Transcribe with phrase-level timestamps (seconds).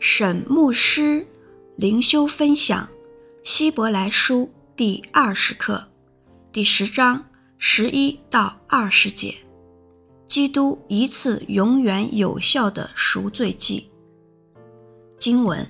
[0.00, 1.26] 沈牧师
[1.74, 2.84] 灵修分享
[3.42, 4.42] 《希伯来书》
[4.76, 5.88] 第二十课
[6.52, 9.34] 第十章十一到二十节：
[10.28, 13.90] 基督一次永远有效的赎罪祭。
[15.18, 15.68] 经文：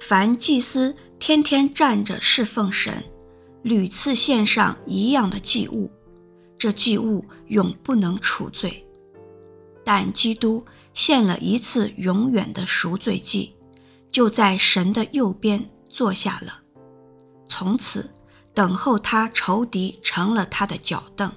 [0.00, 3.04] 凡祭司天天站着侍奉神，
[3.62, 5.88] 屡次献上一样的祭物，
[6.58, 8.84] 这祭物永不能除罪。
[9.84, 10.64] 但基督
[10.98, 13.54] 献了一次永远的赎罪祭，
[14.10, 16.62] 就在神的右边坐下了。
[17.46, 18.10] 从此
[18.52, 21.30] 等候他仇敌成了他的脚凳，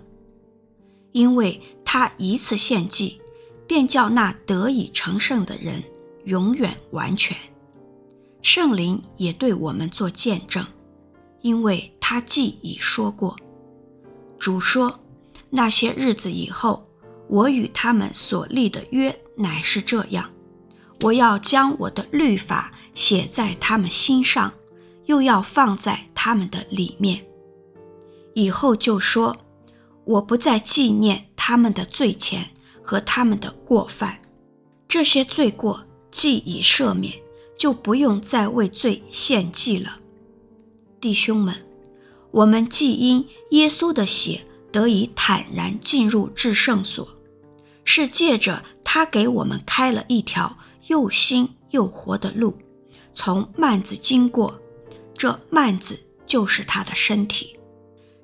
[1.11, 3.21] 因为他一次献祭，
[3.67, 5.83] 便叫那得以成圣的人
[6.25, 7.37] 永远完全。
[8.41, 10.65] 圣灵也对我们做见证，
[11.41, 13.37] 因为他既已说过，
[14.39, 14.99] 主说
[15.51, 16.87] 那些日子以后。
[17.31, 20.31] 我与他们所立的约乃是这样：
[20.99, 24.53] 我要将我的律法写在他们心上，
[25.05, 27.25] 又要放在他们的里面。
[28.33, 29.37] 以后就说，
[30.03, 32.49] 我不再纪念他们的罪前
[32.83, 34.21] 和他们的过犯，
[34.89, 37.13] 这些罪过既已赦免，
[37.57, 39.99] 就不用再为罪献祭了。
[40.99, 41.55] 弟兄们，
[42.31, 47.07] 我们既因耶稣的血得以坦然进入至圣所。
[47.93, 52.57] 是借着他给我们开了一条又新又活的路，
[53.13, 54.61] 从幔子经过，
[55.13, 57.59] 这幔子就是他的身体。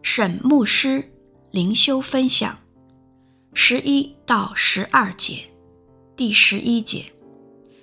[0.01, 1.11] 沈牧师
[1.51, 2.57] 灵修分享
[3.53, 5.43] 十一到十二节，
[6.15, 7.11] 第十一节：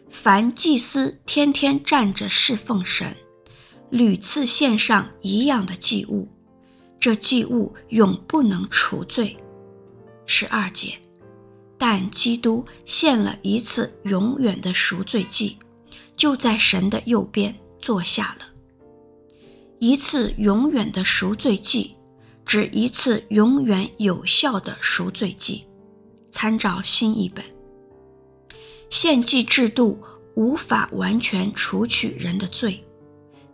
[0.09, 3.15] 凡祭司天天站着侍奉神，
[3.91, 6.31] 屡次献上一样的祭物，
[6.99, 9.37] 这祭物永不能除罪。
[10.25, 10.99] 十二节。
[11.87, 15.59] 但基督献了一次永远的赎罪祭，
[16.17, 18.47] 就在神的右边坐下了。
[19.81, 21.95] 一次永远的赎罪祭，
[22.47, 25.67] 指一次永远有效的赎罪祭。
[26.31, 27.45] 参照新译本，
[28.89, 30.03] 献祭制度
[30.35, 32.83] 无法完全除去人的罪，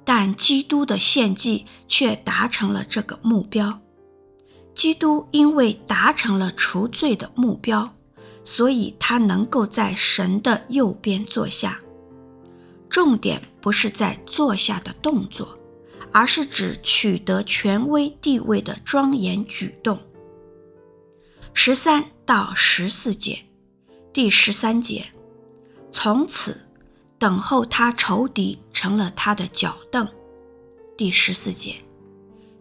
[0.05, 3.81] 但基督的献祭却达成了这个目标。
[4.77, 7.93] 基督因为达成了除罪的目标。
[8.45, 11.81] 所以他能够在神的右边坐下。
[12.89, 15.57] 重点不是在坐下的动作，
[16.11, 19.99] 而是指取得权威地位的庄严举动。
[21.55, 23.45] 十三到十四节，
[24.13, 25.07] 第十三节，
[25.93, 26.61] 从此
[27.19, 30.09] 等候他仇敌成了他的脚凳。
[30.97, 31.77] 第十四节，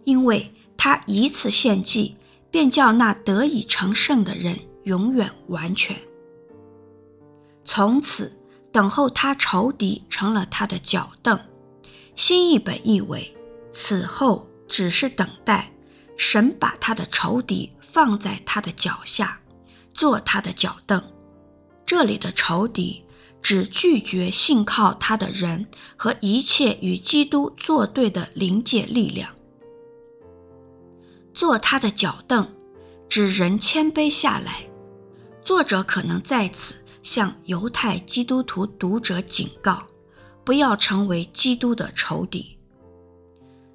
[0.03, 2.17] 因为他一次献祭，
[2.51, 4.59] 便叫那得以成圣的人。
[4.83, 5.95] 永远完全。
[7.65, 8.37] 从此
[8.71, 11.39] 等候他仇敌成了他的脚凳。
[12.15, 13.35] 新译本译为：
[13.71, 15.71] 此后只是等待
[16.17, 19.41] 神把他的仇敌放在他的脚下，
[19.93, 21.01] 做他的脚凳。
[21.85, 23.03] 这里的仇敌
[23.41, 29.33] 指拒绝信靠他的人和一切与基督作对的灵界力量。
[31.33, 32.53] 做他的脚凳，
[33.09, 34.63] 指人谦卑下来。
[35.43, 39.83] 作者可能在此向犹太基督徒读者警告，
[40.45, 42.57] 不要成为基督的仇敌。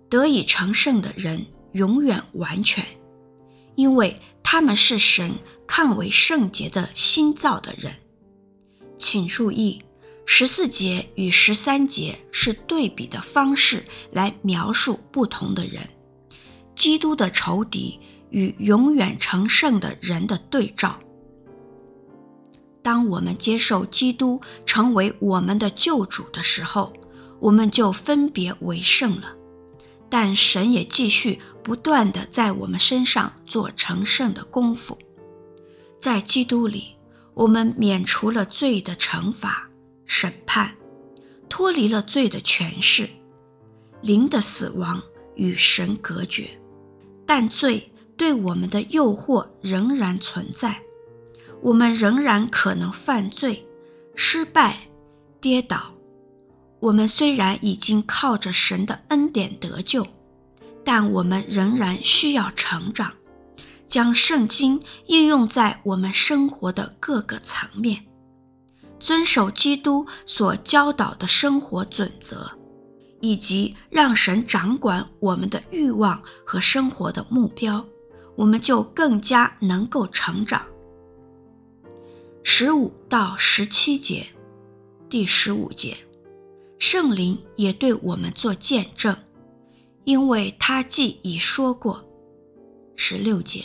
[0.08, 2.86] 得以成圣的人永远完全，
[3.74, 5.34] 因为他们是神
[5.66, 7.92] 看为圣洁的新造的人。
[8.96, 9.82] 请注意，
[10.24, 15.88] 十四节与十三节是对比的方式来描述不同的人。
[16.76, 17.98] 基督的仇敌
[18.34, 20.98] 与永远成圣的人的对照。
[22.82, 26.92] 当我们接受基督成为我们的救主的时候，
[27.38, 29.36] 我们就分别为圣了。
[30.10, 34.98] 但神也继续不断地在我们身上做成圣的功夫。
[36.00, 36.96] 在基督里，
[37.34, 39.70] 我们免除了罪的惩罚、
[40.04, 40.76] 审判，
[41.48, 43.08] 脱离了罪的权势，
[44.02, 45.02] 灵的死亡
[45.36, 46.50] 与神隔绝。
[47.26, 50.80] 但罪对我们的诱惑仍然存在。
[51.62, 53.66] 我们仍然可能犯罪、
[54.14, 54.88] 失败、
[55.40, 55.94] 跌倒。
[56.80, 60.06] 我们虽然已经靠着神的恩典得救，
[60.84, 63.14] 但我们仍然需要成长，
[63.86, 68.04] 将圣经应用在我们生活的各个层面，
[69.00, 72.50] 遵守基督所教导的生活准则，
[73.22, 77.82] 以及让神掌管我们的欲望和生活的目标，
[78.36, 80.64] 我们就更加能够成长。
[82.42, 84.26] 十五到十七节，
[85.08, 85.96] 第十五节，
[86.78, 89.16] 圣灵也对我们做见证，
[90.04, 92.04] 因为他既已说过。
[92.96, 93.64] 十六节，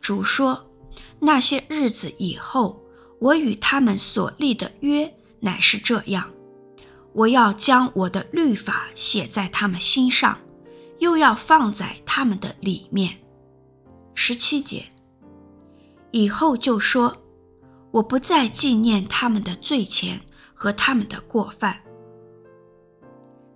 [0.00, 0.70] 主说：
[1.18, 2.82] 那些日子以后，
[3.18, 6.30] 我与他们所立的约乃是这样，
[7.12, 10.38] 我要将我的律法写在他们心上，
[10.98, 13.18] 又要放在他们的里面。
[14.22, 14.84] 十七节，
[16.10, 17.16] 以后就说。
[17.90, 20.20] 我不再纪念他们的罪前
[20.52, 21.80] 和他们的过犯。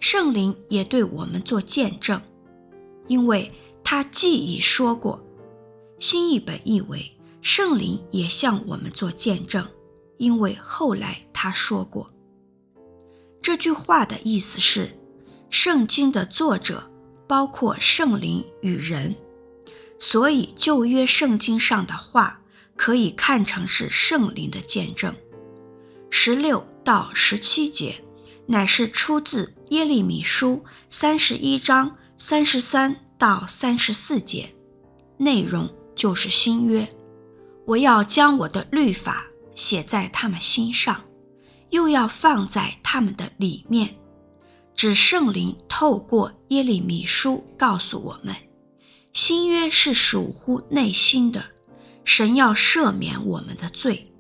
[0.01, 2.19] 圣灵也对我们做见证，
[3.09, 3.53] 因为
[3.85, 5.23] 他既已说过。
[5.99, 9.69] 新译本译为：圣灵也向我们做见证，
[10.17, 12.11] 因为后来他说过。
[13.43, 14.99] 这句话的意思是，
[15.51, 16.91] 圣经的作者
[17.29, 19.15] 包括圣灵与人，
[19.99, 22.41] 所以旧约圣经上的话。
[22.77, 25.15] 可以看成是圣灵的见证。
[26.11, 28.05] 十六到十七节
[28.47, 34.57] 乃是出自耶利米书三十一章三十三到三十四节，
[35.19, 36.89] 内容就是新约。
[37.65, 39.25] 我要将我的律法
[39.55, 41.05] 写在他们心上，
[41.71, 43.95] 又要放在他们的里面。
[44.75, 48.35] 指圣灵透过耶利米书告诉我们，
[49.15, 51.45] 新约是属乎内心的。
[52.05, 54.13] 神要赦免我们的罪，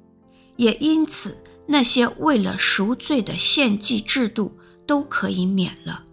[0.56, 4.56] 也因此那些为了赎罪的献祭制度
[4.86, 6.04] 都可以免了。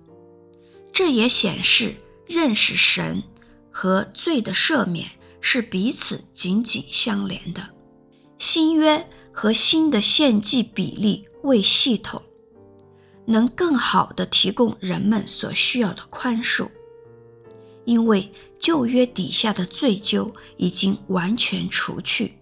[0.92, 1.96] 这也显示
[2.28, 3.24] 认识神
[3.72, 7.70] 和罪的赦免是彼此紧紧相连的。
[8.38, 12.22] 新约和新的献祭比例为系统，
[13.26, 16.68] 能更好地提供人们所需要的宽恕。
[17.86, 22.34] 因为旧约底下的罪咎已经完全除去，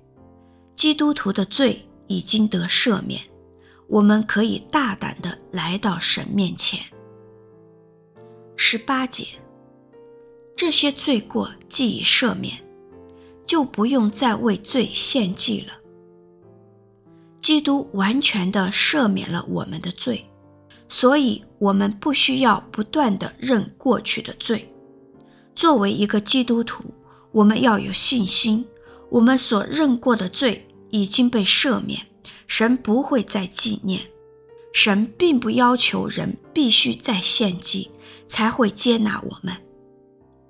[0.76, 3.22] 基督徒的罪已经得赦免，
[3.88, 6.80] 我们可以大胆地来到神面前。
[8.56, 9.26] 十八节，
[10.56, 12.58] 这些罪过既已赦免，
[13.46, 15.74] 就不用再为罪献祭了。
[17.42, 20.30] 基督完全地赦免了我们的罪，
[20.90, 24.72] 所以我们不需要不断地认过去的罪。
[25.60, 26.86] 作为一个基督徒，
[27.34, 28.66] 我们要有信心，
[29.10, 32.08] 我们所认过的罪已经被赦免，
[32.48, 34.10] 神不会再纪念。
[34.72, 37.92] 神并不要求人必须再献祭
[38.26, 39.54] 才会接纳我们，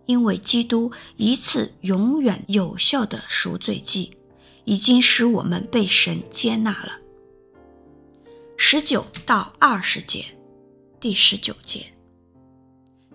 [0.06, 4.15] 因为基督一次永远有效的赎罪祭，
[4.65, 7.00] 已经使我们被神接纳了。
[8.57, 10.23] 十九到二十节，
[11.00, 11.88] 第十九节，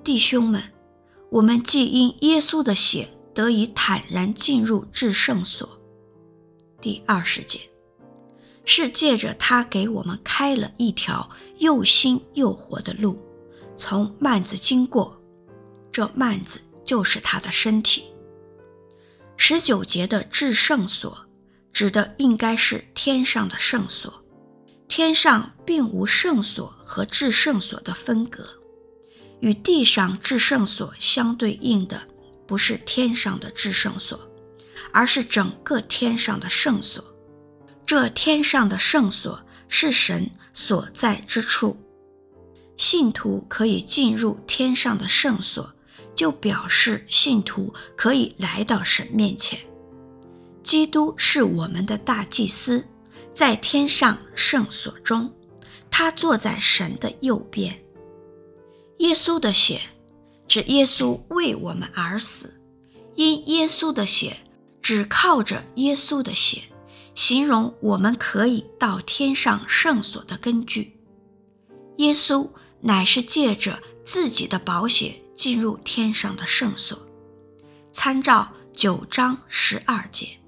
[0.03, 0.74] 弟兄们。
[1.35, 5.69] 我们既因耶稣的血得以坦然进入至圣所，
[6.81, 7.59] 第二十节，
[8.65, 11.29] 是借着他给我们开了一条
[11.59, 13.19] 又新又活的路，
[13.77, 15.21] 从幔子经过，
[15.91, 18.05] 这幔子就是他的身体。
[19.37, 21.27] 十九节的至圣所
[21.73, 24.23] 指的应该是天上的圣所，
[24.87, 28.47] 天上并无圣所和至圣所的分隔。
[29.41, 32.03] 与地上至圣所相对应的，
[32.47, 34.19] 不是天上的至圣所，
[34.93, 37.05] 而是整个天上的圣所。
[37.87, 41.77] 这天上的圣所是神所在之处。
[42.77, 45.75] 信徒可以进入天上的圣所，
[46.17, 49.59] 就表示信徒可以来到神面前。
[50.63, 52.87] 基督是我们的大祭司，
[53.35, 55.31] 在天上圣所中，
[55.91, 57.84] 他坐在神的右边。
[58.99, 59.81] 耶稣的血，
[60.47, 62.61] 指耶稣为我们而死，
[63.17, 64.39] 因耶稣的血，
[64.81, 66.63] 只靠着耶稣的血，
[67.15, 70.97] 形容我们可以到天上圣所的根据。
[71.99, 72.49] 耶稣
[72.81, 76.99] 乃是借着自己的宝血进入天上的圣所，
[77.93, 80.39] 参照九章十二节，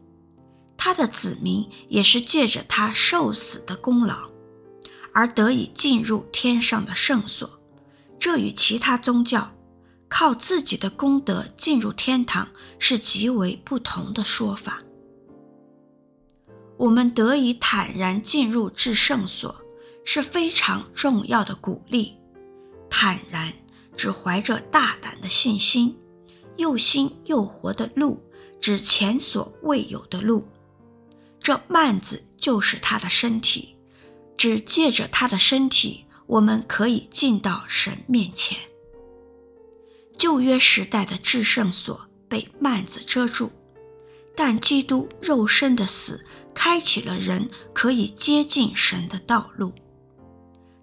[0.76, 4.30] 他的子民也是借着他受死的功劳，
[5.12, 7.55] 而得以进入天上的圣所。
[8.18, 9.52] 这与其他宗教
[10.08, 14.78] 靠自己的功德进入天堂是极为不同的说法。
[16.76, 19.54] 我们得以坦然进入至圣所
[20.04, 22.16] 是非常重要的鼓励。
[22.88, 23.52] 坦然
[23.96, 25.98] 指怀着大胆的信心，
[26.56, 28.22] 又新又活的路
[28.60, 30.46] 指前所未有的路。
[31.40, 33.76] 这幔子就是他的身体，
[34.36, 36.05] 只借着他的身体。
[36.26, 38.58] 我们可以进到神面前。
[40.18, 43.50] 旧约时代的至圣所被幔子遮住，
[44.34, 49.72] 但基督肉身的死开启了人可以接近神的道路。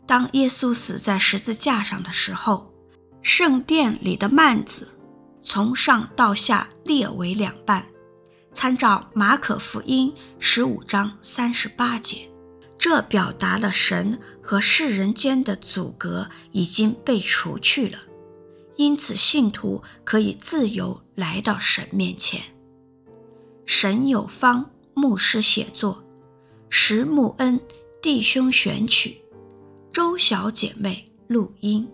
[0.05, 2.71] 当耶稣死在十字架上的时候，
[3.21, 4.91] 圣殿里的幔子
[5.41, 7.87] 从上到下裂为两半。
[8.53, 12.29] 参照马可福音十五章三十八节，
[12.83, 17.97] 这表达了神和世人间的阻隔已经被除去了，
[18.75, 22.43] 因此信徒可以自由来到神面前。
[23.65, 26.03] 神有方牧师写作，
[26.69, 27.57] 石木恩
[28.01, 29.21] 弟兄选曲，
[29.93, 31.87] 周小姐妹录音。